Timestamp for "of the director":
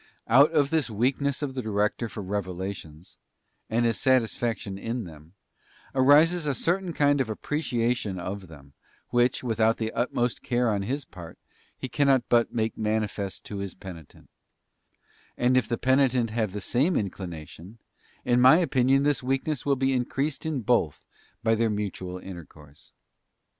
1.43-2.09